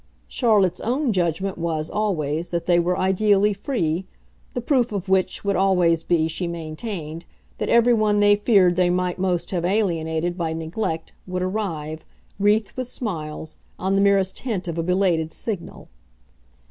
[0.27, 4.07] Charlotte's own judgment was, always, that they were ideally free
[4.55, 7.23] the proof of which would always be, she maintained,
[7.59, 12.03] that everyone they feared they might most have alienated by neglect would arrive,
[12.39, 15.87] wreathed with smiles, on the merest hint of a belated signal.